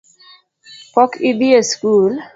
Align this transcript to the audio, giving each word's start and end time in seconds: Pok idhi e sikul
Pok 0.93 1.11
idhi 1.29 1.49
e 1.59 1.61
sikul 1.69 2.13